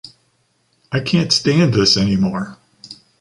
[0.91, 2.57] I can’t stand this anymore!